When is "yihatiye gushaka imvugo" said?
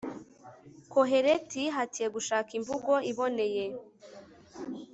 1.63-2.93